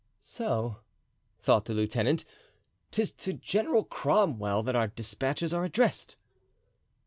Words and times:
"So!" 0.19 0.77
thought 1.37 1.65
the 1.65 1.75
lieutenant, 1.75 2.25
"'tis 2.89 3.11
to 3.11 3.33
General 3.33 3.83
Cromwell 3.83 4.63
that 4.63 4.75
our 4.75 4.87
dispatches 4.87 5.53
are 5.53 5.63
addressed." 5.63 6.15